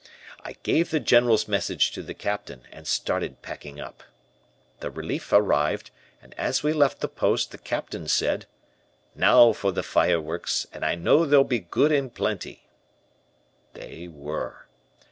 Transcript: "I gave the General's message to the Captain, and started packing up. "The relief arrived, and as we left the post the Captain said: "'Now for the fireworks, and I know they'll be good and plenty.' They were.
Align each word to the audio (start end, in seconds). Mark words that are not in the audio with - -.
"I 0.43 0.53
gave 0.63 0.89
the 0.89 0.99
General's 0.99 1.47
message 1.47 1.91
to 1.91 2.01
the 2.01 2.15
Captain, 2.15 2.63
and 2.71 2.87
started 2.87 3.43
packing 3.43 3.79
up. 3.79 4.01
"The 4.79 4.89
relief 4.89 5.31
arrived, 5.31 5.91
and 6.23 6.33
as 6.39 6.63
we 6.63 6.73
left 6.73 7.01
the 7.01 7.07
post 7.07 7.51
the 7.51 7.59
Captain 7.59 8.07
said: 8.07 8.47
"'Now 9.13 9.53
for 9.53 9.71
the 9.71 9.83
fireworks, 9.83 10.65
and 10.73 10.83
I 10.83 10.95
know 10.95 11.27
they'll 11.27 11.43
be 11.43 11.59
good 11.59 11.91
and 11.91 12.11
plenty.' 12.11 12.67
They 13.75 14.07
were. 14.07 14.65